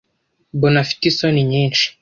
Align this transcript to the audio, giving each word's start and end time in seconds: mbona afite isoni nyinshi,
mbona 0.55 0.77
afite 0.83 1.03
isoni 1.07 1.41
nyinshi, 1.51 1.83